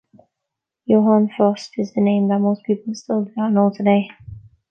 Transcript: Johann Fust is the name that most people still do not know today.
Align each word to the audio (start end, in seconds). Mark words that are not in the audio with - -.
Johann 0.87 1.29
Fust 1.37 1.73
is 1.77 1.93
the 1.93 2.01
name 2.01 2.27
that 2.29 2.39
most 2.39 2.63
people 2.63 2.95
still 2.95 3.25
do 3.25 3.31
not 3.37 3.53
know 3.53 3.69
today. 3.69 4.09